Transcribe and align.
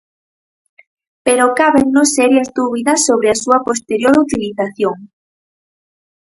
Pero 1.25 1.53
cábennos 1.59 2.13
serias 2.17 2.49
dúbidas 2.59 2.99
sobre 3.07 3.27
a 3.31 3.39
súa 3.43 3.57
posterior 3.67 4.13
utilización. 4.25 4.97